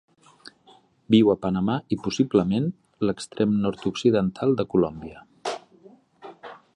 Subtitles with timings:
[1.15, 2.65] Viu a Panamà i, possiblement,
[3.09, 5.25] l'extrem nord-occidental de Colòmbia.